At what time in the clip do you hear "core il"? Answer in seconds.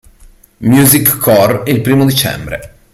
1.19-1.81